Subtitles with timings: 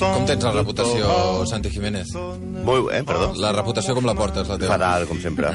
[0.00, 1.06] Com tens la reputació,
[1.46, 2.08] Santi Jiménez?
[2.14, 3.28] Molt bé, perdó.
[3.40, 4.72] La reputació com la portes, la teva?
[4.74, 5.50] Fatal, com sempre.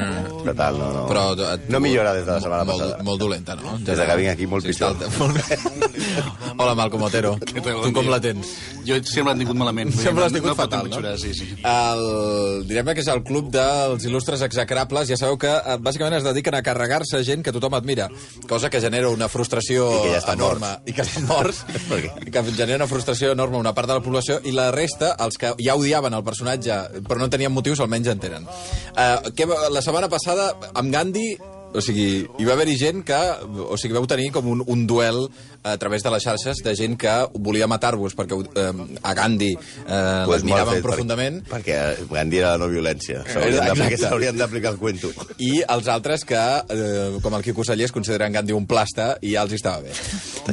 [0.45, 1.03] Fatal, no, no.
[1.09, 1.23] Però,
[1.53, 3.03] et- no millora des de la setmana molt, passada.
[3.03, 3.77] Molt dolenta, no?
[3.79, 4.95] Des de que vinc aquí, molt pitjor.
[4.95, 7.37] està- molt- Hola, Malcom Otero.
[7.85, 8.47] Tu com la tens?
[8.85, 9.91] Jo sempre l'he tingut malament.
[9.91, 10.95] Sempre l'has tingut no fatal, no?
[10.95, 11.49] empitjorar, Sí, sí.
[11.63, 15.09] El, direm que és el club dels il·lustres execrables.
[15.09, 18.07] Ja sabeu que eh, bàsicament es dediquen a carregar-se gent que tothom admira,
[18.47, 20.67] cosa que genera una frustració I que ja estan enorme.
[20.67, 20.81] morts.
[20.85, 21.65] I que estan morts.
[22.27, 25.39] I que genera una frustració enorme una part de la població i la resta, els
[25.41, 28.45] que ja odiaven el personatge però no tenien motius, almenys en tenen.
[28.45, 31.31] Uh, que, va- la setmana passada, amb Gandhi,
[31.75, 33.19] o sigui, hi va haver-hi gent que...
[33.65, 35.25] O sigui, vau tenir com un, un duel
[35.65, 40.25] a través de les xarxes de gent que volia matar-vos perquè eh, a Gandhi eh,
[40.27, 41.77] Pues l'admiraven profundament Per, perquè
[42.11, 43.23] Gandhi era la no violència.
[43.25, 45.09] S'haurien d'aplicar- S'haurien d'aplicar el cuento.
[45.41, 46.37] i els altres que,
[46.69, 49.93] eh, com el Quico Sallés, consideren Gandhi un plasta i ja els estava bé.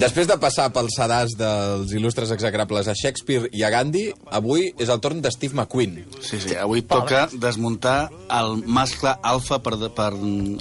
[0.01, 4.89] Després de passar pel sedàs dels il·lustres execrables a Shakespeare i a Gandhi, avui és
[4.89, 5.99] el torn de Steve McQueen.
[6.25, 10.09] Sí, sí, avui toca desmuntar el mascle alfa per, per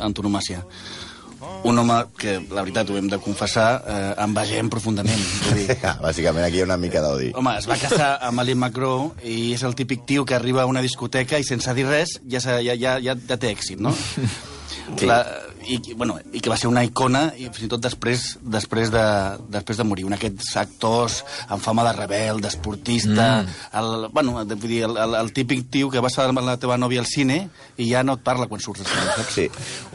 [0.04, 0.51] antonomàcia.
[1.66, 5.22] Un home que, la veritat, ho hem de confessar, eh, envegem profundament.
[5.48, 7.32] Vull dir, Ja, bàsicament aquí hi ha una mica d'odi.
[7.38, 10.70] Home, es va casar amb Aline McGraw i és el típic tio que arriba a
[10.70, 13.94] una discoteca i sense dir res ja, ja, ja, ja té èxit, no?
[14.98, 15.06] Sí.
[15.08, 15.22] La,
[15.68, 19.04] i, bueno, I que va ser una icona i fins i tot després, després, de,
[19.54, 20.06] després de morir.
[20.08, 21.20] Un d'aquests actors
[21.54, 23.28] amb fama de rebel, d'esportista...
[23.44, 23.60] Mm.
[23.82, 26.78] El, bueno, de- vull dir, el, el, el típic tio que vas a la teva
[26.82, 27.38] nòvia al cine
[27.78, 29.32] i ja no et parla quan surts saps?
[29.36, 29.46] Sí,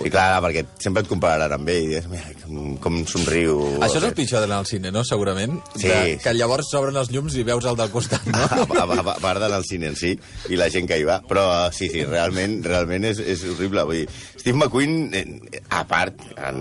[0.05, 1.91] i clar, perquè sempre et compararan amb ell.
[1.91, 3.59] i dius, Mira, com, com somriu.
[3.85, 5.05] Això és el pitjor d'anar al cine, no?
[5.05, 5.59] Segurament.
[5.75, 5.89] Sí.
[5.91, 8.47] De, que llavors s'obren els llums i veus el del costat, no?
[8.47, 10.15] a, a, a, a part d'anar al cine en si
[10.51, 13.85] i la gent que hi va però eh, sí, sí, realment, realment és, és horrible
[13.89, 16.61] vull dir, Steve McQueen eh, a part, en,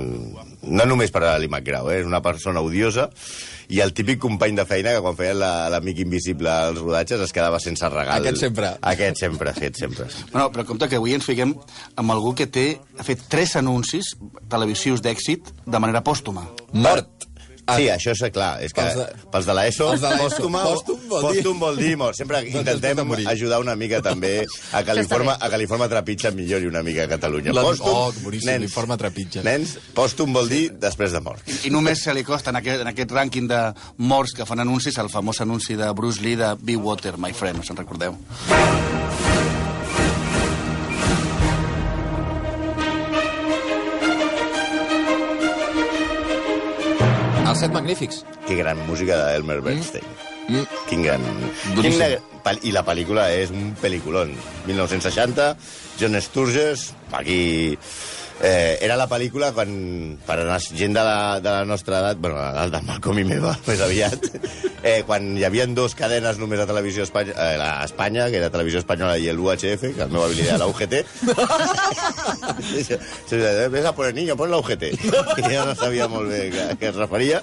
[0.65, 3.09] no només per a Ali McGraw, eh, és una persona odiosa
[3.73, 7.33] i el típic company de feina que quan feien la- l'amic invisible als rodatges es
[7.33, 8.19] quedava sense regal.
[8.21, 8.69] Aquest sempre.
[8.81, 10.05] Aquest sempre, aquest sempre.
[10.31, 11.55] Bueno, però compte que avui ens fiquem
[11.95, 12.67] amb algú que té,
[12.99, 14.13] ha fet tres anuncis
[14.49, 16.45] televisius d'èxit de manera pòstuma.
[16.73, 17.09] Mort.
[17.67, 20.23] Ah, Sí, això és clar, és que Pels de- pels de l'ESO, pels de l'ESO.
[20.27, 22.15] pòstuma- Pòstum vol pòstum vol dir mort.
[22.15, 23.27] Sempre de intentem morir.
[23.27, 27.07] ajudar una mica també a que l'informe a que l'informe Trepitja millori una mica a
[27.07, 27.51] Catalunya.
[27.53, 29.41] La- Pòstum, oh, boníssim, l'informe Trepitja.
[29.41, 31.41] Nens, pòstum vol dir després de mort.
[31.65, 34.95] I només se li costa en aquest, en aquest rànquing de morts que fan anuncis
[34.99, 38.15] el famós anunci de Bruce Lee de Be Water, my friend, no se'n recordeu?
[47.75, 48.23] Magnífics.
[48.47, 50.05] Que gran música d'Elmer Bernstein.
[50.47, 50.65] Mm.
[50.89, 51.23] Quin gran...
[51.75, 51.99] Boníssim.
[52.01, 54.33] Quin, pel- I la pel·lícula és un pel·liculón.
[54.69, 55.51] 1960,
[55.99, 57.39] John Sturges, aquí...
[58.43, 59.69] Eh, era la pel·lícula quan,
[60.25, 63.27] per a la gent de la, de la nostra edat, bueno, l'edat de Malcolm i
[63.27, 64.27] meva, més aviat,
[64.83, 68.51] eh, quan hi havia dos cadenes només a televisió Espanya, eh, la Espanya, que era
[68.53, 70.95] Televisió Espanyola, i el UHF, que el meu habilitat era la UGT.
[73.75, 74.83] Ves a poner niño, pon la UGT.
[74.91, 77.41] I jo no sabia molt bé a què es referia.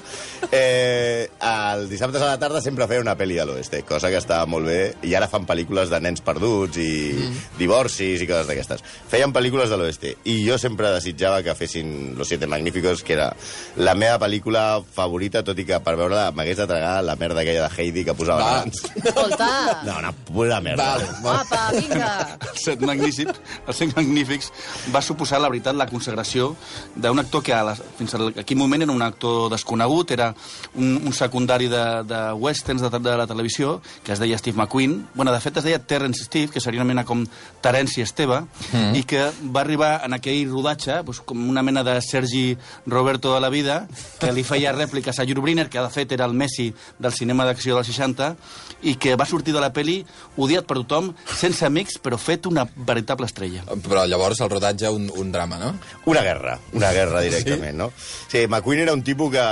[0.50, 4.46] Eh, el dissabte a la tarda sempre feia una pel·li a l'oeste, cosa que estava
[4.46, 7.42] molt bé, i ara fan pel·lícules de nens perduts i mm.
[7.58, 8.84] divorcis i coses d'aquestes.
[9.10, 13.30] Feien pel·lícules de l'oeste, i jo sempre desitjava que fessin Los Siete Magníficos, que era
[13.76, 17.68] la meva pel·lícula favorita, tot i que per veure-la m'hagués de tragar la merda aquella
[17.68, 18.58] de Heidi que posava Va.
[18.60, 18.82] abans.
[18.96, 19.82] Escolta!
[19.84, 20.96] No, una pura merda.
[20.96, 21.40] Vale, va.
[21.40, 22.10] Apa, vinga!
[22.50, 24.50] Els set magnífics, els set magnífics
[24.94, 26.56] va suposar, la veritat, la consagració
[26.96, 30.32] d'un actor que a la, fins a aquell moment era un actor desconegut, era
[30.74, 35.08] un, un secundari de, de westerns de, de la televisió, que es deia Steve McQueen.
[35.14, 37.24] Bueno, de fet es deia Terrence Steve, que seria una mena com
[37.60, 38.94] Terence Esteve, mm.
[38.98, 42.56] i que va arribar en aquell rodatge doncs, com una mena de Sergi
[42.86, 43.86] Roberto de la vida,
[44.20, 47.44] que li feia rèpliques a Yul Brynner, que de fet era el Messi del cinema
[47.44, 48.34] d'acció dels 60,
[48.82, 50.00] i que va sortir de la peli
[50.36, 53.64] odiat per tothom, sense amics, però fet una veritable estrella.
[53.84, 55.72] Però llavors el rodatge un, un drama, no?
[56.10, 57.78] Una guerra, una guerra directament, sí?
[57.78, 57.90] no?
[58.32, 59.46] Sí, McQueen era un tipus que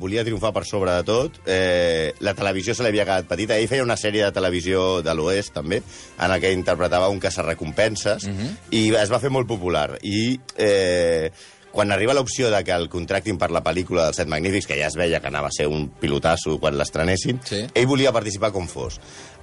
[0.00, 1.40] volia triomfar per sobre de tot.
[1.46, 3.56] Eh, la televisió se li havia quedat petita.
[3.56, 8.26] Ell feia una sèrie de televisió de l'Oest, també, en la que interpretava un caçarrecompenses,
[8.26, 8.50] uh -huh.
[8.70, 9.98] i es va fer molt popular.
[10.02, 11.30] I eh,
[11.72, 14.86] quan arriba l'opció de que el contractin per la pel·lícula dels Set Magnífics, que ja
[14.88, 17.66] es veia que anava a ser un pilotasso quan l'estrenessin, Sí.
[17.74, 18.96] ell volia participar com fos.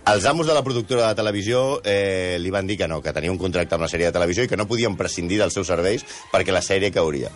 [0.09, 3.31] Els amos de la productora de televisió eh, li van dir que no, que tenia
[3.31, 6.03] un contracte amb la sèrie de televisió i que no podien prescindir dels seus serveis
[6.31, 7.29] perquè la sèrie cauria.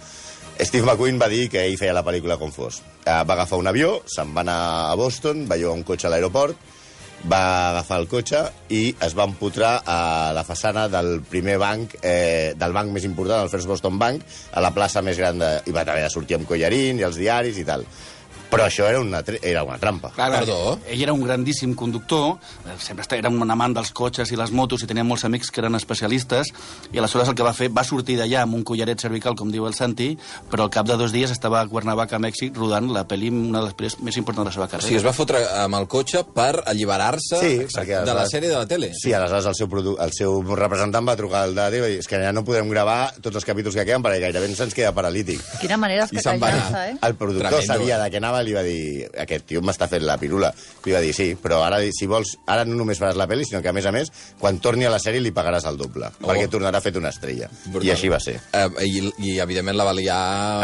[0.60, 2.82] Steve McQueen va dir que ell feia la pel·lícula com fos.
[3.06, 4.58] Eh, va agafar un avió, se'n va anar
[4.90, 6.58] a Boston, va llogar un cotxe a l'aeroport
[7.26, 8.44] va agafar el cotxe
[8.74, 10.00] i es va empotrar a
[10.38, 14.22] la façana del primer banc, eh, del banc més important, el First Boston Bank,
[14.54, 15.52] a la plaça més gran de...
[15.66, 17.88] i va haver de sortir amb collarín i els diaris i tal.
[18.50, 20.12] Però això era una, era una trampa.
[20.16, 20.78] Clar, Perdó?
[20.88, 24.84] Ell era un grandíssim conductor, eh, sempre era un amant dels cotxes i les motos
[24.84, 26.54] i tenia molts amics que eren especialistes,
[26.94, 29.68] i aleshores el que va fer, va sortir d'allà amb un collaret cervical, com diu
[29.68, 30.14] el Santi,
[30.50, 33.60] però al cap de dos dies estava a Cuernavaca, a Mèxic, rodant la pel·li, una
[33.60, 34.88] de les pel·lis més importants de la seva O carrera.
[34.88, 38.56] sigui, es va fotre amb el cotxe per alliberar-se Sí, exacte, de la sèrie de
[38.56, 38.92] la tele.
[38.96, 39.98] Sí, aleshores el seu, produ...
[40.00, 42.70] el seu representant va trucar al Dadi i va dir és que ja no podem
[42.72, 45.44] gravar tots els capítols que queden perquè gairebé se'ns queda paralític.
[45.62, 46.88] Quina manera va escacallar-se, anar.
[46.94, 46.98] eh?
[47.02, 48.04] El productor Tremendo, sabia eh?
[48.06, 50.52] de què anava i li va dir aquest tio m'està fent la pirula.
[50.86, 53.62] Li va dir sí, però ara, si vols, ara no només faràs la pel·li, sinó
[53.62, 56.28] que, a més a més, quan torni a la sèrie li pagaràs el doble, Oh.
[56.30, 57.50] perquè tornarà fet una estrella.
[57.66, 57.88] Brutal.
[57.88, 58.38] I així va ser.
[58.54, 60.18] Eh, i, I, evidentment, la va liar...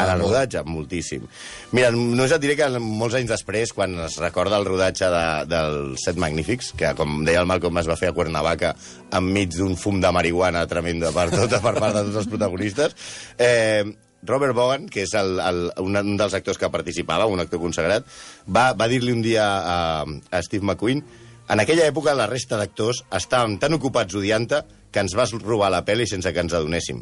[0.03, 1.25] En el rodatge, moltíssim.
[1.73, 5.97] Mira, només et diré que molts anys després, quan es recorda el rodatge de, del
[6.01, 8.73] Set Magnífics, que, com deia el Malcolm, es va fer a Cuernavaca
[9.13, 12.95] enmig d'un fum de marihuana tremendo per, tot, per part de tots els protagonistes,
[13.37, 13.83] eh,
[14.27, 18.07] Robert Bogan, que és el, el, un, un dels actors que participava, un actor consagrat,
[18.47, 21.03] va, va dir-li un dia a, a Steve McQueen
[21.51, 24.61] en aquella època la resta d'actors estàvem tan ocupats odiant-te
[24.93, 27.01] que ens vas robar la pel·li sense que ens adonéssim.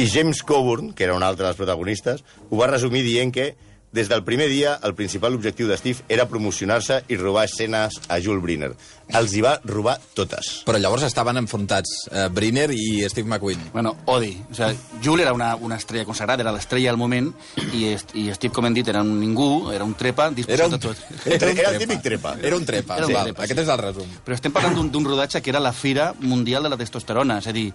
[0.00, 3.50] I James Coburn, que era un altre dels protagonistes, ho va resumir dient que
[3.92, 8.18] des del primer dia el principal objectiu de Steve era promocionar-se i robar escenes a
[8.20, 8.72] Jules Briner.
[9.14, 10.64] Els hi va robar totes.
[10.66, 13.70] Però llavors estaven enfrontats eh, Briner i Steve McQueen.
[13.72, 14.32] Bueno, odi.
[14.50, 14.72] O sea,
[15.02, 17.30] Jules era una, una estrella consagrada, era l'estrella al moment,
[17.72, 20.66] i, est- i Steve, com hem dit, era un ningú, era un trepa, disposat Era
[20.66, 20.96] un, a tot.
[21.36, 22.34] Era el típic trepa.
[22.42, 22.96] Era un trepa.
[22.98, 23.30] Era un val.
[23.30, 24.10] trepa, Aquest és el resum.
[24.26, 27.52] Però estem parlant d'un- rodatge que era la fira mundial de la testosterona, és a
[27.54, 27.68] dir,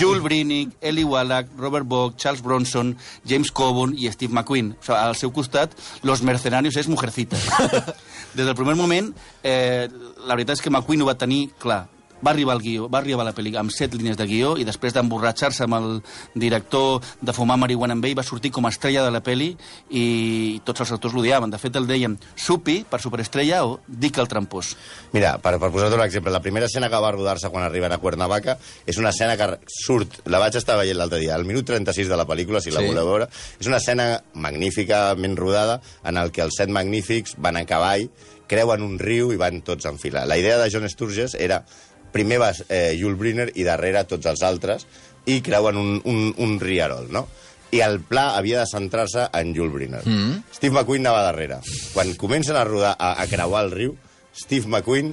[0.00, 2.94] Jules Brinnick, Eli Wallach, Robert Bock, Charles Bronson,
[3.28, 4.72] James Coburn i Steve McQueen.
[4.72, 5.57] O sigui, al seu costat,
[6.02, 7.44] los mercenarios és mujercitas.
[8.36, 9.12] Des del primer moment,
[9.42, 9.88] eh,
[10.26, 11.86] la veritat és que McQueen ho va tenir clar.
[12.24, 14.92] Va arribar al guió, va arribar la pel·lícula amb set línies de guió i després
[14.96, 15.88] d'emborratxar-se amb el
[16.34, 19.52] director de fumar marihuana amb ell va sortir com a estrella de la pel·li
[19.90, 21.50] i tots els actors l'odiaven.
[21.50, 24.74] De fet, el deien Supi per superestrella o Dick el trampós.
[25.12, 27.98] Mira, per, per posar-te un exemple, la primera escena que va rodar-se quan arriben a
[28.02, 32.08] Cuernavaca és una escena que surt, la vaig estar veient l'altre dia, al minut 36
[32.10, 32.86] de la pel·lícula, si la Sí.
[32.88, 33.28] voleu veure,
[33.60, 38.08] és una escena magníficament rodada en el que els set magnífics van a cavall,
[38.48, 40.24] creuen un riu i van tots en fila.
[40.24, 41.64] La idea de John Sturges era
[42.12, 44.86] primer va eh, Jules Briner i darrere tots els altres
[45.28, 47.26] i creuen un, un, un riarol, no?
[47.70, 50.02] I el pla havia de centrar-se en Jules Briner.
[50.06, 50.42] Mm.
[50.56, 51.58] Steve McQueen anava darrere.
[51.92, 53.96] Quan comencen a rodar, a, a creuar el riu,
[54.32, 55.12] Steve McQueen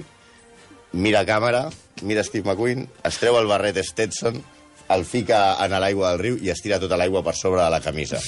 [0.96, 1.66] mira a càmera,
[2.02, 4.40] mira Steve McQueen, es treu el barret Stetson,
[4.94, 7.82] el fica en l'aigua del riu i es tira tota l'aigua per sobre de la
[7.82, 8.20] camisa.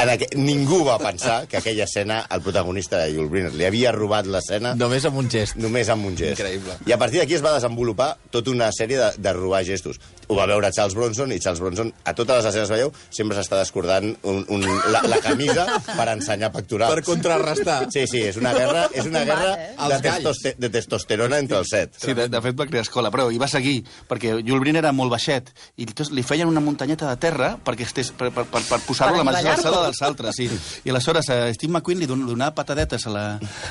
[0.00, 0.26] En aqu...
[0.40, 4.74] Ningú va pensar que aquella escena el protagonista de Jules Briner li havia robat l'escena
[4.78, 5.56] Només amb un gest.
[5.60, 6.38] només amb un gest.
[6.40, 6.78] Increïble.
[6.88, 10.00] I a partir d'aquí es va desenvolupar tota una sèrie de, de robar gestos.
[10.30, 13.58] Ho va veure Charles Bronson, i Charles Bronson, a totes les escenes, veieu, sempre s'està
[13.58, 14.62] descordant un, un,
[14.94, 16.94] la, la camisa per ensenyar pectorals.
[16.94, 17.80] Per contrarrestar.
[17.90, 19.64] Sí, sí, és una guerra, és una guerra eh?
[19.74, 20.20] de, Els galls.
[20.22, 21.98] testoste de testosterona entre els set.
[21.98, 24.92] Sí, de, de fet va crear escola, però hi va seguir, perquè Jules Briner era
[24.94, 25.50] molt baixet,
[25.82, 29.24] i li feien una muntanyeta de terra perquè estés, per, per, per, per posar-lo a
[29.24, 30.38] la mateixa alçada dels altres.
[30.38, 30.46] Sí.
[30.86, 33.24] I aleshores a Steve McQueen li don- donava patadetes a la,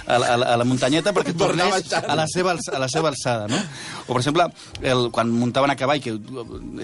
[0.05, 3.13] a la, a la, a la muntanyeta perquè tornés a la, seva, a la seva
[3.13, 3.47] alçada.
[3.47, 3.63] No?
[4.07, 4.49] O, per exemple,
[4.83, 6.17] el, quan muntaven a cavall, que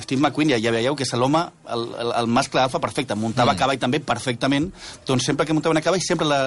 [0.03, 1.41] Steve McQueen ja, ja veieu que és l'home,
[1.73, 3.59] el, el, el mascle alfa perfecte, muntava mm.
[3.61, 4.71] cavall també perfectament,
[5.07, 6.41] doncs sempre que muntaven a cavall sempre la,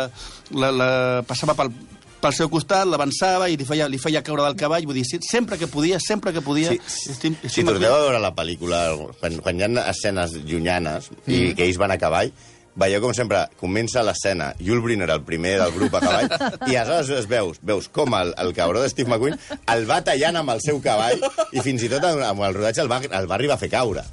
[0.55, 0.91] la, la
[1.29, 1.73] passava pel,
[2.23, 5.21] pel seu costat, l'avançava i li feia, li feia caure del cavall, vull dir, sí,
[5.25, 6.75] sempre que podia, sempre que podia...
[6.75, 8.83] Sí, Steve, Si Steve torneu a veure la pel·lícula,
[9.21, 12.33] quan, quan hi ha escenes llunyanes i que ells van a cavall,
[12.79, 16.31] veieu com sempre comença l'escena, Jules Briner, el primer del grup a cavall,
[16.71, 19.39] i aleshores es veus, veus com el, el cabró de Steve McQueen
[19.75, 21.21] el va tallant amb el seu cavall
[21.53, 24.05] i fins i tot amb, el rodatge el va, el va arribar a fer caure.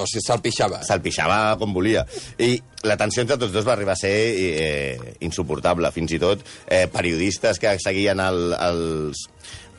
[0.00, 0.80] O sigui, se'l pixava.
[0.86, 2.04] Se'l pixava com volia.
[2.38, 5.90] I la tensió entre tots dos va arribar a ser eh, insuportable.
[5.94, 9.26] Fins i tot eh, periodistes que seguien el, els,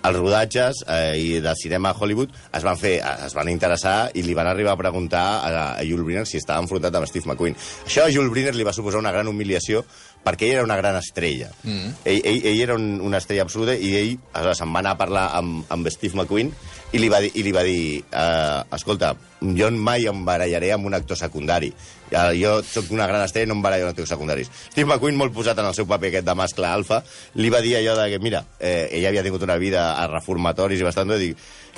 [0.05, 2.95] els rodatges eh, i de cinema a Hollywood es van fer,
[3.25, 6.61] es van interessar i li van arribar a preguntar a, a Jules Briner si estava
[6.63, 7.57] enfrontat amb Steve McQueen.
[7.87, 9.83] Això a Jules Briner li va suposar una gran humiliació
[10.25, 11.51] perquè ell era una gran estrella.
[11.63, 11.93] Mm.
[12.03, 14.15] Ell, ell, ell era un, una estrella absoluta i ell
[14.57, 16.51] se'n va anar a parlar amb, amb Steve McQueen
[16.95, 19.13] i li va dir, i li va dir eh, escolta,
[19.53, 21.71] jo mai em barallaré amb un actor secundari.
[22.11, 24.49] Ja, jo sóc una gran estrella i no em barallo amb actors secundaris.
[24.69, 27.01] Steve McQueen, molt posat en el seu paper aquest de mascle alfa,
[27.41, 30.81] li va dir allò de que, mira, eh, ell havia tingut una vida a reformatoris
[30.81, 31.31] i bastant, de dir,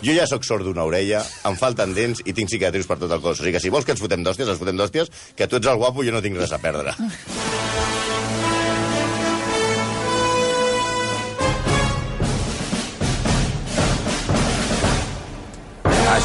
[0.04, 3.24] jo ja sóc sord d'una orella, em falten dents i tinc cicatrius per tot el
[3.24, 3.40] cos.
[3.40, 5.72] O sigui que si vols que ens fotem d'hòsties, ens fotem d'hòsties, que tu ets
[5.72, 6.94] el guapo i jo no tinc res a perdre.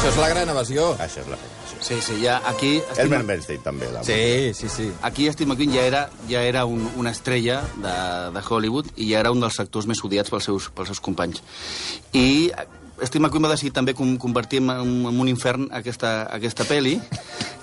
[0.03, 0.85] Això és la gran evasió.
[0.99, 1.59] Això és la feina.
[1.69, 1.77] Sí.
[1.83, 2.71] Sí, sí, ja aquí...
[2.99, 3.87] Elmer Bernstein, també.
[3.87, 4.89] La Sí, sí, sí.
[5.01, 7.93] Aquí Steve McQueen ja era, ja era un, una estrella de,
[8.35, 11.39] de Hollywood i ja era un dels actors més odiats pels seus, pels seus companys.
[12.11, 12.51] I
[12.99, 16.97] Steve McQueen va decidir també com, convertir en, en un infern aquesta, aquesta pel·li,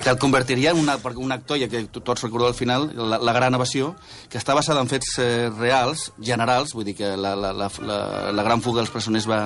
[0.01, 3.37] que el convertiria en una, un actor, ja que tots recordeu al final, la, la
[3.37, 3.93] gran evasió,
[4.33, 8.01] que està basada en fets eh, reals, generals, vull dir que la, la, la, la,
[8.33, 9.43] la gran fuga dels presoners va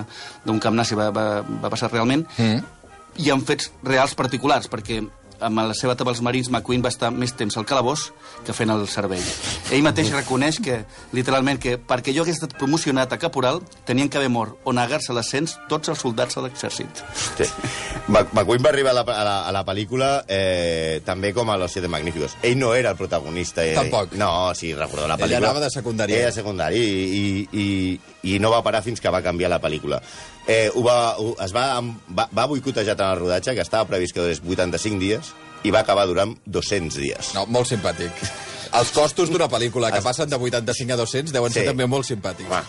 [0.47, 2.83] d'un camp nazi va, va, va passar realment, Mm.
[3.23, 5.03] I en fets reals particulars, perquè
[5.45, 8.07] amb la seva etapa als Marins, McQueen va estar més temps al calabós
[8.47, 9.21] que fent el servei.
[9.75, 10.79] Ell mateix reconeix que,
[11.13, 15.13] literalment, que perquè jo hagués estat promocionat a caporal, tenien que haver mort o negar-se
[15.13, 17.03] l'ascens tots els soldats de l'exèrcit.
[17.37, 17.49] Sí.
[18.09, 21.73] McQueen va arribar a la, a la, a la pel·lícula eh, també com a Los
[21.77, 22.39] Siete Magníficos.
[22.43, 23.67] Ell no era el protagonista.
[23.67, 24.15] Eh, Tampoc.
[24.17, 25.43] No, si recordeu la Ell pel·lícula.
[25.51, 26.15] anava de secundari.
[26.23, 30.01] Era secundari i, i, i, i no va parar fins que va canviar la pel·lícula.
[30.47, 31.67] Eh, ho va, ho, es va,
[32.17, 35.33] va, va boicotejar tant el rodatge que estava previst que durés 85 dies
[35.65, 37.33] i va acabar durant 200 dies.
[37.37, 38.25] No, molt simpàtic.
[38.75, 41.69] Els costos d'una pel·lícula que passen de 85 a 200 deuen ser Sí.
[41.71, 42.51] també molt simpàtics.
[42.51, 42.65] Va.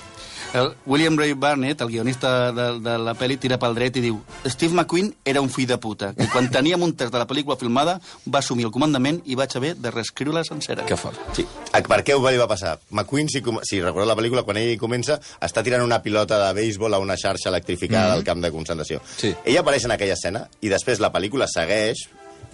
[0.54, 4.22] El William Ray Barnett, el guionista de, de la pel·li, tira pel dret i diu
[4.48, 7.98] Steve McQueen era un fill de puta, que quan teníem un de la pel·lícula filmada
[8.32, 10.86] va assumir el comandament i vaig haver de reescriure-la sencera.
[10.88, 11.20] Que fort.
[11.36, 11.44] Sí.
[11.74, 12.78] Ah, Per què ho li va passar?
[12.92, 16.54] McQueen, si, com- si recordeu la pel·lícula, quan ell comença, està tirant una pilota de
[16.56, 19.02] béisbol a una xarxa electrificada del camp de concentració.
[19.18, 19.34] Sí.
[19.44, 22.06] Ell apareix en aquella escena i després la pel·lícula segueix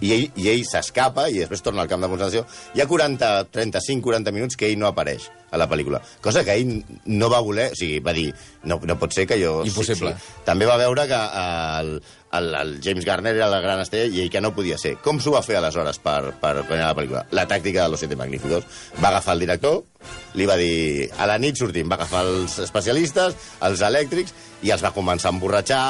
[0.02, 2.44] i ell, i ell s'escapa i després torna al camp de concentració.
[2.74, 6.00] Hi ha 40, 35-40 minuts que ell no apareix a la pel·lícula.
[6.24, 6.80] Cosa que ell
[7.12, 7.68] no va voler...
[7.72, 8.30] O sigui, va dir,
[8.64, 9.60] no, no pot ser que jo...
[9.68, 10.14] Impossible.
[10.16, 10.42] Sí, sí.
[10.48, 11.90] També va veure que eh, el,
[12.38, 14.94] el, el James Garner era la gran estrella i ell que no podia ser.
[15.04, 17.24] Com s'ho va fer aleshores per, per guanyar la pel·lícula?
[17.36, 18.64] La tàctica de Los Siete Magníficos.
[19.02, 19.82] Va agafar el director,
[20.40, 21.10] li va dir...
[21.20, 23.36] A la nit sortim, va agafar els especialistes,
[23.68, 24.32] els elèctrics,
[24.62, 25.82] i els va començar a emborratxar,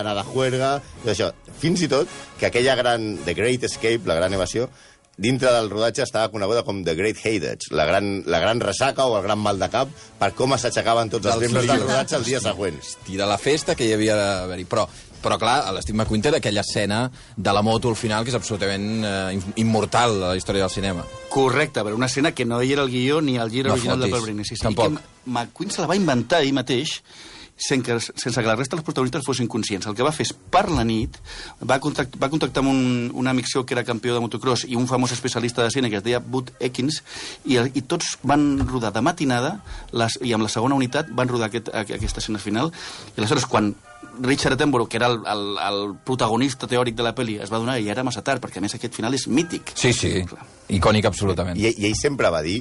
[0.00, 1.30] anar de juerga, i això.
[1.60, 3.14] Fins i tot que aquella gran...
[3.24, 4.66] The Great Escape, la gran evasió,
[5.16, 9.16] dintre del rodatge estava coneguda com The Great Headache, la gran, la gran ressaca o
[9.18, 12.40] el gran mal de cap, per com s'aixecaven tots els membres del rodatge el dia
[12.42, 12.78] següent.
[13.08, 14.66] I de la festa que hi havia d'haver-hi.
[14.70, 14.86] Però,
[15.24, 17.04] però clar, l'Steve McQueen té aquella escena
[17.36, 21.06] de la moto al final que és absolutament eh, immortal a la història del cinema.
[21.32, 24.00] Correcte, però una escena que no hi era el guió ni el gir No original
[24.00, 24.18] de fotis.
[24.18, 24.56] Paul Brindisi.
[24.56, 24.92] Sí, Tampoc.
[24.92, 26.98] I que McQueen se la va inventar ell mateix
[27.56, 29.86] sense que, sense que la resta dels protagonistes fossin conscients.
[29.86, 31.16] El que va fer és, per la nit,
[31.62, 32.80] va, contract, va contactar amb un,
[33.14, 36.00] un amic seu que era campió de motocross i un famós especialista de cine que
[36.00, 37.02] es deia Bud Ekins,
[37.46, 39.60] i, i tots van rodar de matinada
[39.92, 42.72] les, i amb la segona unitat van rodar aquest, aqu- aquesta escena final.
[43.14, 43.74] I aleshores, quan
[44.20, 47.78] Richard Attenborough, que era el, el, el protagonista teòric de la pel·li, es va donar
[47.80, 49.72] i ja era massa tard, perquè a més aquest final és mític.
[49.78, 50.12] Sí, sí.
[50.74, 51.58] Icònic, absolutament.
[51.58, 52.60] I, I ell sempre va dir,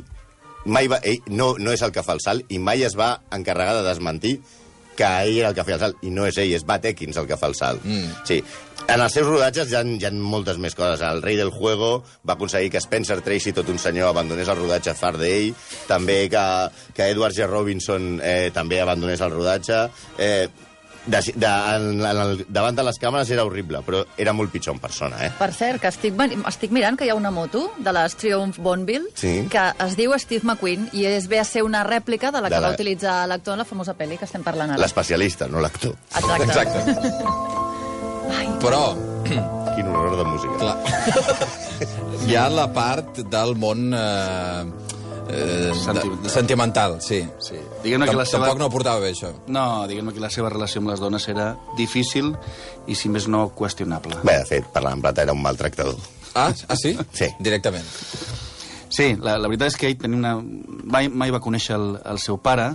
[0.65, 3.15] mai va, ell no, no és el que fa el salt, i mai es va
[3.35, 4.37] encarregar de desmentir
[4.97, 7.19] que ell era el que feia el salt, i no és ell, és Bat Ekins
[7.21, 7.85] el que fa el salt.
[7.85, 8.23] Mm.
[8.27, 8.41] Sí.
[8.83, 11.01] En els seus rodatges hi ha, hi ha moltes més coses.
[11.07, 11.93] El rei del juego
[12.27, 15.53] va aconseguir que Spencer Tracy, tot un senyor, abandonés el rodatge far d'ell,
[15.87, 16.43] també que,
[16.97, 17.47] que Edward G.
[17.47, 19.85] Robinson eh, també abandonés el rodatge.
[20.17, 20.47] Eh,
[21.05, 24.75] de, de, en, en el, davant de les càmeres era horrible, però era molt pitjor
[24.75, 25.31] en persona, eh?
[25.37, 26.15] Per cert, que estic,
[26.47, 29.47] estic mirant que hi ha una moto de les Triumph Bonneville Sí.
[29.51, 32.55] que es diu Steve McQueen i és ve a ser una rèplica de la que
[32.55, 34.79] De la- va utilitzar l'actor en la famosa pel·li que estem parlant ara.
[34.81, 35.95] L'especialista, no l'actor.
[36.15, 36.43] Exacte.
[36.43, 37.23] Exacte.
[38.33, 38.95] Ai, Però,
[39.75, 40.57] Quin horror de música.
[40.59, 40.77] clar,
[42.27, 44.63] hi ha la part del món eh,
[45.29, 46.23] eh, Sentimental.
[46.23, 47.21] de- sentimental, sí.
[47.39, 47.55] Sí.
[47.83, 48.47] Diguem-ne que la seva...
[48.47, 49.31] Tampoc no portava bé, això.
[49.47, 52.33] No, diguem-ne que la seva relació amb les dones era difícil
[52.87, 54.19] i, si més no, qüestionable.
[54.23, 55.95] Bé, de fet, parlant en plata era un maltractador.
[56.35, 56.97] Ah, ah sí?
[57.13, 57.29] Sí.
[57.39, 57.85] Directament.
[58.93, 60.35] Sí, la, la veritat és que ell tenia una...
[60.85, 62.67] mai, mai va conèixer el, el seu pare,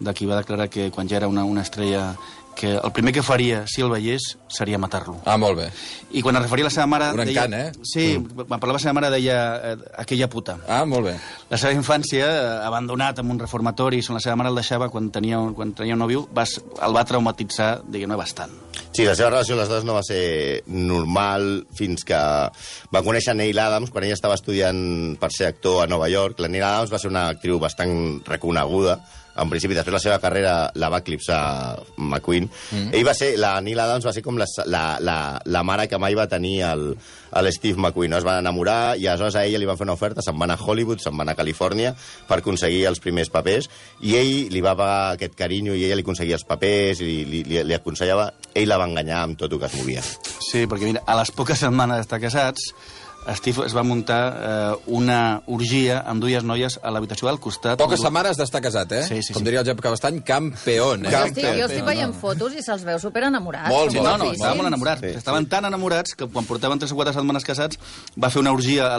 [0.00, 2.14] de qui va declarar que quan ja era una, una estrella
[2.56, 5.18] que el primer que faria, si el veiés, seria matar-lo.
[5.28, 5.68] Ah, molt bé.
[6.16, 7.10] I quan es referia a la seva mare...
[7.14, 7.86] Un deia, encant, eh?
[7.86, 8.46] Sí, mm.
[8.48, 9.38] quan parlava la seva mare deia
[9.70, 10.56] eh, aquella puta.
[10.66, 11.16] Ah, molt bé.
[11.52, 15.12] La seva infància, eh, abandonat en un reformatori, on la seva mare el deixava quan
[15.14, 16.48] tenia, quan tenia un nòvio, va,
[16.88, 18.65] el va traumatitzar, diguem-ne, bastant.
[18.92, 22.20] Sí, la seva relació amb les dones no va ser normal fins que
[22.94, 24.80] va conèixer Neil Adams quan ella estava estudiant
[25.20, 26.40] per ser actor a Nova York.
[26.40, 29.00] La Neil Adams va ser una actriu bastant reconeguda
[29.36, 31.40] en principi, després la seva carrera la va eclipsar
[31.98, 32.48] McQueen.
[32.48, 32.92] Mm.
[32.96, 36.00] Ell va ser, la Neil Adams va ser com la, la, la, la mare que
[36.00, 36.86] mai va tenir el,
[37.32, 38.10] el Steve McQueen.
[38.10, 38.18] No?
[38.20, 40.58] Es van enamorar i aleshores a ella li van fer una oferta, se'n va anar
[40.58, 41.94] a Hollywood, se'n va anar a Califòrnia
[42.28, 46.06] per aconseguir els primers papers i ell li va pagar aquest carinyo i ella li
[46.06, 48.30] aconseguia els papers i li, li, li aconsellava.
[48.54, 50.04] Ell la va enganyar amb tot el que es movia.
[50.46, 52.70] Sí, perquè mira, a les poques setmanes d'estar casats,
[53.34, 57.78] Steve es va muntar eh, una orgia amb dues noies a l'habitació del costat.
[57.80, 59.02] Poques setmanes d'estar casat, eh?
[59.08, 59.46] Sí, sí, Com sí.
[59.48, 61.10] diria el Jep Cabestany, campeón, eh?
[61.10, 63.68] Jo estic, jo estic veient fotos i se'ls veu superenamorats.
[63.72, 64.40] Molt, són molt, No, no, guapíssims.
[64.42, 65.00] estaven molt enamorats.
[65.00, 67.78] Sí, Sí, Estaven tan enamorats que quan portaven 3 o 4 setmanes casats
[68.22, 68.98] va fer una orgia a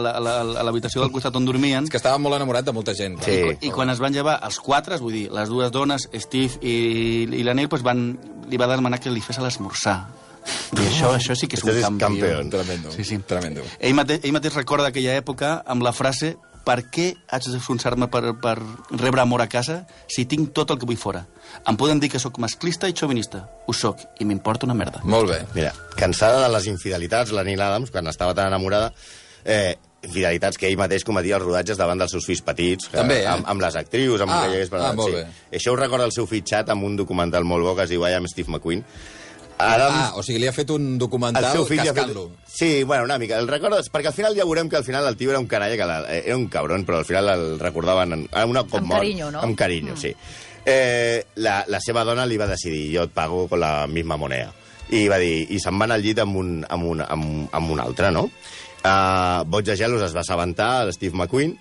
[0.63, 3.21] l'habitació del costat on dormien És que estava molt enamorat de molta gent.
[3.23, 3.39] Sí.
[3.61, 7.43] i quan es van llevar els quatre, vull dir, les dues dones, Steve i, i
[7.43, 8.17] la Neil, doncs van,
[8.49, 9.99] li va demanar que li fes l'esmorzar.
[10.77, 12.25] I això, això sí que és Això un campió.
[12.25, 12.49] campeón.
[12.49, 12.91] Tremendo.
[12.91, 13.17] Sí, sí.
[13.19, 13.63] Tremendo.
[13.79, 16.35] Ell mateix, ell mateix recorda aquella època amb la frase
[16.67, 18.57] per què haig d'esforçar-me per, per
[18.99, 21.25] rebre amor a casa si tinc tot el que vull fora?
[21.67, 23.45] Em poden dir que sóc masclista i xovinista.
[23.67, 24.99] Ho sóc, i m'importa una merda.
[25.07, 25.41] Molt bé.
[25.55, 28.91] Mira, cansada de les infidelitats, la Neil Adams, quan estava tan enamorada,
[29.45, 33.21] eh, infidelitats que ell mateix cometia als rodatges davant dels seus fills petits, que, També,
[33.23, 33.27] eh?
[33.31, 35.11] amb, amb les actrius, amb Ah, el que hi hagués per ah, sí.
[35.15, 35.25] bé.
[35.57, 38.03] Això ho recorda el seu fill Chat amb un documental molt bo que es diu
[38.05, 38.83] I am Steve McQueen.
[39.57, 42.03] Adams, Ah, o sigui, li ha fet un el documental seu fill ja ha fet...
[42.05, 42.31] cascant-lo.
[42.45, 43.39] Sí, bueno, una mica.
[43.41, 45.77] El recordes, perquè al final ja veurem que al final el tio era un canalla,
[45.77, 48.91] que la, era un cabron, però al final el recordaven en, en una cop Amb
[48.91, 49.01] mort.
[49.01, 49.41] carinyo, no?
[49.41, 49.97] Amb carinyo, mm.
[49.97, 50.13] sí.
[50.67, 54.51] Eh, la, la seva dona li va decidir, jo et pago con la misma moneda.
[54.91, 57.81] I va dir, i se'n van al llit amb un, amb un, amb, amb un
[57.83, 58.27] altre, no?
[58.83, 61.57] Uh, Boig de gelos es va assabentar, el Steve McQueen,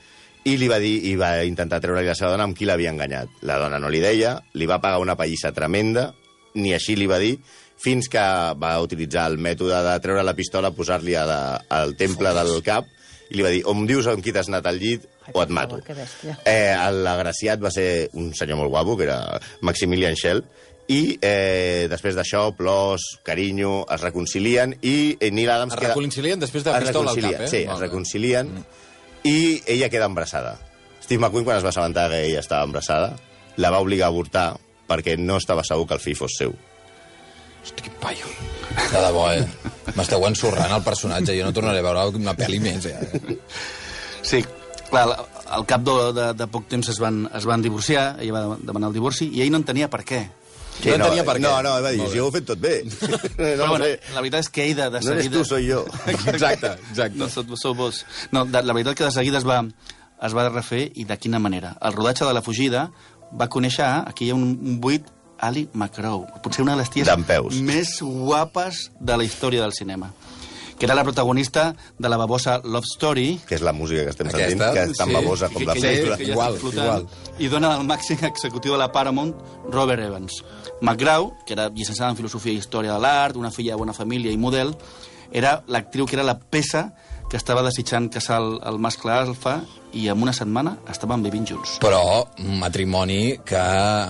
[0.46, 3.40] i li va dir, i va intentar treure-li la seva dona amb qui l'havia enganyat.
[3.48, 6.12] La dona no li deia, li va pagar una pallissa tremenda,
[6.54, 7.34] ni així li va dir,
[7.76, 8.24] fins que
[8.58, 12.88] va utilitzar el mètode de treure la pistola, posar-li al temple del cap,
[13.30, 15.50] i li va dir, o em dius amb qui t'has anat al llit, o et
[15.50, 15.80] mato.
[16.46, 19.18] Eh, L'agraciat va ser un senyor molt guapo, que era
[19.66, 20.44] Maximilian Schell,
[20.86, 25.74] i eh, després d'això, plors, carinyo, es reconcilien, i eh, Neil Adams...
[25.74, 27.50] Es reconcilien després de la pistola al cap, eh?
[27.50, 28.52] Sí, es reconcilien,
[29.26, 30.54] i ella queda embarassada.
[31.02, 33.16] Steve McQueen, quan es va assabentar que ella estava embarassada,
[33.58, 34.46] la va obligar a avortar
[34.86, 36.54] perquè no estava segur que el fill fos seu.
[37.66, 38.28] Hosti, quin paio.
[38.76, 39.42] De debò, eh?
[39.96, 41.34] M'esteu ensorrant el personatge.
[41.34, 43.38] Jo no tornaré a veure una pel·li més, eh?
[44.26, 44.42] Sí,
[44.90, 45.06] clar,
[45.50, 48.90] al- cap de, de, de poc temps es van, es van divorciar, ella va demanar
[48.92, 50.20] el divorci, i ell no entenia per què.
[50.84, 51.42] No entenia per què.
[51.46, 52.74] No, no, va dir, si ho heu fet tot bé.
[52.86, 55.38] no, Però, no, bueno, la veritat és que ell de, de no eres seguida...
[55.38, 55.82] tu, soy yo.
[56.34, 57.16] Exacte, exacte.
[57.18, 58.02] No, sou, sou vos.
[58.30, 59.62] No, de, la veritat que de seguida es va,
[60.22, 61.74] es va refer i de quina manera.
[61.80, 62.90] El rodatge de la fugida
[63.40, 67.10] va conèixer, aquí hi ha un, un buit, Ali McGraw, potser una de les ties
[67.60, 70.12] més guapes de la història del cinema
[70.78, 74.28] que era la protagonista de la babosa Love Story, que és la música que estem
[74.28, 75.14] sentint, que és tan sí.
[75.16, 76.18] babosa com que, la que, pel·lícula.
[76.20, 77.06] ja, Igual, igual.
[77.40, 79.32] i dona el màxim executiu de la Paramount,
[79.72, 80.42] Robert Evans.
[80.82, 84.32] McGraw, que era llicenciada en Filosofia i Història de l'Art, una filla de bona família
[84.32, 84.74] i model,
[85.32, 86.90] era l'actriu que era la peça
[87.30, 89.62] que estava desitjant casar el, el mascle alfa
[89.96, 91.76] i en una setmana estaven vivint junts.
[91.82, 92.02] Però
[92.42, 93.60] un matrimoni que,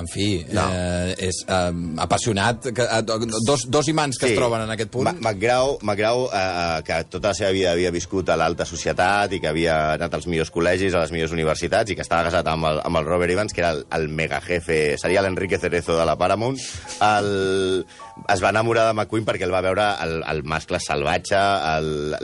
[0.03, 0.65] en fi, No.
[0.73, 1.73] eh, és eh,
[2.03, 3.03] apassionat, que, eh,
[3.47, 5.09] dos, dos imants que es troben en aquest punt.
[5.21, 9.41] McGraw, McGraw eh, eh, que tota la seva vida havia viscut a l'alta societat i
[9.41, 12.67] que havia anat als millors col·legis, a les millors universitats i que estava casat amb
[12.71, 16.07] el, amb el Robert Evans, que era el, el mega jefe, seria l'Enrique Cerezo de
[16.09, 16.59] la Paramount.
[17.07, 17.87] El,
[18.33, 21.39] es va enamorar de McQueen perquè el va veure el, el mascle salvatge,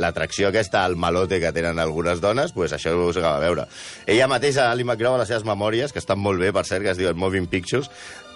[0.00, 3.68] l'atracció aquesta, el malote que tenen algunes dones, pues això ho s'acaba de veure.
[4.06, 6.92] Ella mateixa, Ali McGraw, a les seves memòries, que estan molt bé, per cert, que
[6.96, 7.92] es diuen Moving Pictures,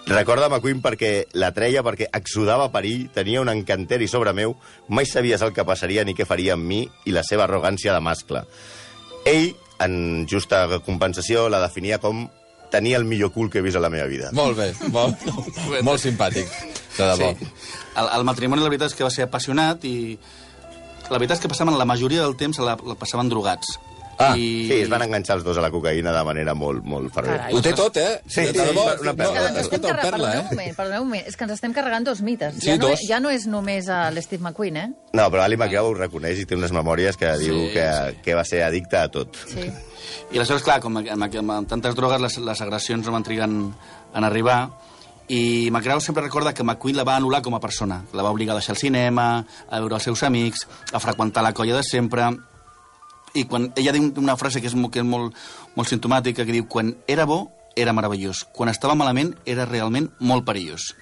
[0.07, 4.53] Recorda McQueen perquè la treia, perquè exudava perill, tenia un encanteri sobre meu,
[4.87, 7.99] mai sabies el que passaria ni què faria amb mi i la seva arrogància de
[7.99, 8.45] mascle.
[9.27, 9.51] Ell,
[9.83, 12.23] en justa compensació, la definia com
[12.71, 14.31] tenia el millor cul que he vist a la meva vida.
[14.35, 15.27] Molt bé, molt,
[15.83, 16.55] molt simpàtic,
[16.95, 17.33] de debò.
[17.35, 17.51] Sí.
[17.99, 19.97] El, el matrimoni, la veritat és que va ser apassionat i
[21.07, 23.75] la veritat és que passaven la majoria del temps la, la passaven drogats.
[24.17, 24.65] Ah, I...
[24.65, 27.37] sí, es van enganxar els dos a la cocaïna de manera molt, molt fervent.
[27.37, 27.53] Carai.
[27.53, 28.15] Ho té tot, eh?
[28.25, 29.33] Sí, de sí, debò, una perla.
[29.33, 30.47] no, Que ens estem perla, perdoneu un eh?
[30.49, 32.55] moment, perdoneu un moment, és que ens estem carregant dos mites.
[32.57, 33.03] Sí, ja, no, dos.
[33.05, 34.87] ja no és només a l'Steve McQueen, eh?
[35.13, 38.19] No, però Ali McGraw ho reconeix i té unes memòries que diu Sí, que, sí.
[38.25, 39.37] que va ser addicte a tot.
[39.53, 39.69] Sí.
[40.31, 43.45] I aleshores, clar, com amb, amb, amb tantes drogues, les, les agressions no van trigar
[43.51, 43.69] en,
[44.15, 44.59] en arribar,
[45.29, 48.01] i McGraw sempre recorda que McQueen la va anul·lar com a persona.
[48.15, 51.53] La va obligar a deixar el cinema, a veure els seus amics, a freqüentar la
[51.53, 52.31] colla de sempre...
[53.35, 55.35] I quan ella diu una frase que és, que és molt,
[55.75, 58.45] molt simptomàtica, que diu, quan era bo, era meravellós.
[58.53, 60.93] Quan estava malament, era realment molt perillós.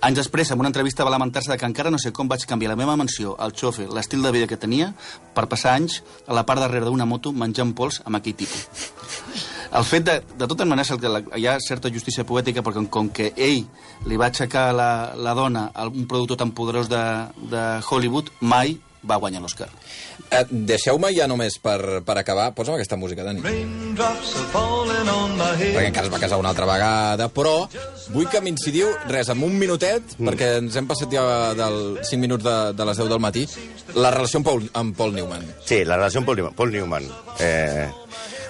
[0.00, 2.78] Anys després, en una entrevista, va lamentar-se que encara no sé com vaig canviar la
[2.78, 4.92] meva mansió, el xofer, l'estil de vida que tenia,
[5.34, 8.84] per passar anys a la part darrere d'una moto menjant pols amb aquell tipus.
[9.74, 12.84] El fet de, de totes maneres, el que la, hi ha certa justícia poètica, perquè
[12.94, 13.64] com que ell
[14.06, 17.02] li va aixecar la, la dona un productor tan poderós de,
[17.50, 19.68] de Hollywood, mai va guanyar l'Oscar.
[20.30, 22.50] Eh, Deixeu-me ja només per, per acabar...
[22.56, 23.42] Posa'm aquesta música, Dani.
[25.68, 27.54] Perquè encara es va casar una altra vegada, però
[28.14, 30.30] vull que m'incidiu, res, en un minutet, mm.
[30.30, 31.24] perquè ens hem passat ja
[31.58, 33.46] del 5 minuts de, de les 10 del matí,
[33.96, 35.46] la relació amb Paul, amb Paul Newman.
[35.64, 36.58] Sí, la relació amb Paul Newman.
[36.58, 37.08] Paul Newman
[37.40, 37.88] eh,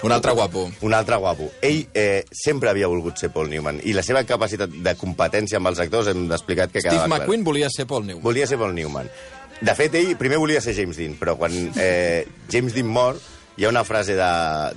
[0.01, 0.71] Un altre guapo.
[0.81, 1.51] un altre guapo.
[1.61, 5.71] Ell eh, sempre havia volgut ser Paul Newman i la seva capacitat de competència amb
[5.71, 7.19] els actors hem explicat que Steve quedava clar.
[7.19, 8.23] McQueen volia ser Paul Newman.
[8.23, 9.11] Volia ser Paul Newman.
[9.59, 13.17] De fet, ell primer volia ser James Dean, però quan eh, James Dean mor,
[13.59, 14.29] hi ha una frase de,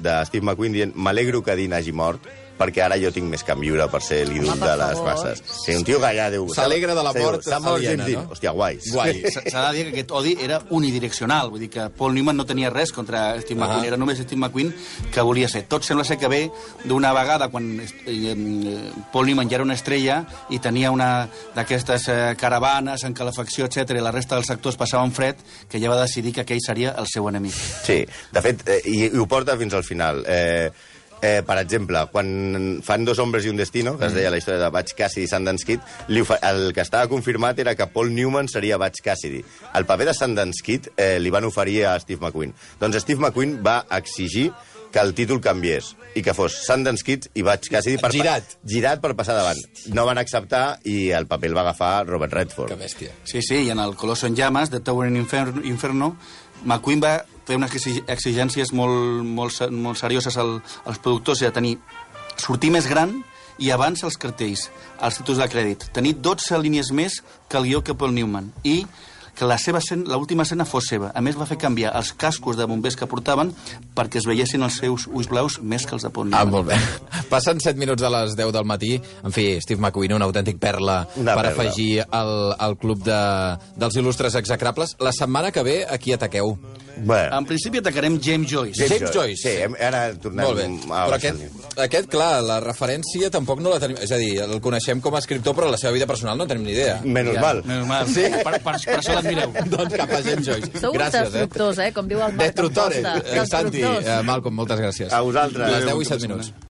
[0.03, 2.27] de Steve McQueen dient «M'alegro que Dean hagi mort,
[2.59, 5.09] perquè ara jo tinc més que viure per ser l'ídol de les favor.
[5.09, 5.43] masses».
[5.65, 6.49] Sí, un tio que allà diu...
[6.55, 8.25] S'alegra de la mort S'ha mort James Dean.
[8.25, 8.33] no?
[8.35, 8.79] Hòstia, guai.
[8.93, 9.23] Guai.
[9.53, 12.71] S'ha de dir que aquest odi era unidireccional, vull dir que Paul Newman no tenia
[12.71, 13.67] res contra Steve Ah.
[13.67, 14.73] McQueen, era només Steve McQueen
[15.13, 15.65] que volia ser.
[15.69, 16.43] Tot sembla ser que ve
[16.85, 22.09] d'una vegada quan eh, eh, Paul Newman ja era una estrella i tenia una d'aquestes
[22.09, 25.37] eh, caravanes en calefacció, etc i la resta dels actors passaven fred,
[25.69, 27.53] que ja va decidir que aquell seria el seu enemic.
[27.53, 28.01] Sí,
[28.33, 30.25] de fet, eh, i, i ho porta fins al final.
[30.27, 30.71] Eh,
[31.23, 34.61] eh, per exemple, quan fan Dos hombres i un destino, que es deia la història
[34.61, 38.51] de Butch Cassidy i Sundance Kid, li el que estava confirmat era que Paul Newman
[38.51, 39.43] seria Butch Cassidy.
[39.75, 42.53] El paper de Sundance Kid eh, li van oferir a Steve McQueen.
[42.81, 44.51] Doncs Steve McQueen va exigir
[44.93, 48.59] que el títol canviés i que fos Sundance Kid i Butch Cassidy per Girat.
[48.69, 49.59] girat per passar davant.
[49.97, 52.75] No van acceptar i el paper el va agafar Robert Redford.
[52.75, 53.17] Que bèstia.
[53.25, 56.17] Sí, sí, i en el Colosso en llames, de Towering Inferno, Inferno
[56.65, 57.13] McQueen va
[57.47, 61.77] fer unes exi- exigències molt, molt, molt serioses al, als productors, de tenir
[62.37, 63.17] sortir més gran
[63.59, 64.69] i abans els cartells,
[65.03, 65.89] els títols de crèdit.
[65.93, 68.53] Tenir 12 línies més que el guió que Paul Newman.
[68.65, 68.87] I
[69.35, 71.11] que la seva escena, l'última escena fos seva.
[71.17, 73.55] A més, va fer canviar els cascos de bombers que portaven
[73.97, 76.51] perquè es veiessin els seus ulls blaus més que els de Paul Ah, Newman.
[76.53, 77.23] molt bé.
[77.31, 79.01] Passen 7 minuts de les 10 del matí.
[79.25, 81.63] En fi, Steve McQueen, un autèntic perla Una per perla.
[81.71, 83.21] afegir al, al club de,
[83.77, 84.97] dels il·lustres execrables.
[85.01, 86.59] La setmana que ve, aquí ataqueu.
[86.97, 88.77] Bueno, En principi atacarem James Joyce.
[88.79, 89.43] James James Joyce.
[89.43, 90.67] Sí, hem, ara tornem Molt bé.
[90.91, 91.05] a...
[91.09, 91.45] Però aquest,
[91.87, 93.99] aquest, clar, la referència tampoc no la tenim...
[94.03, 96.53] És a dir, el coneixem com a escriptor, però la seva vida personal no en
[96.53, 96.99] tenim ni idea.
[97.05, 97.63] Menys mal.
[97.69, 98.11] Menys mal.
[98.13, 98.27] Sí?
[98.33, 99.55] Per, per, per això l'admireu.
[99.77, 100.73] doncs cap a James Joyce.
[100.83, 101.31] Sou gràcies, eh?
[101.31, 101.93] destructors, eh?
[101.97, 103.09] Com diu el Marc Destructores.
[103.23, 105.11] Eh, Santi, eh, Malcolm, moltes gràcies.
[105.13, 105.73] A vosaltres.
[105.73, 106.53] Les 10 i 7 minuts.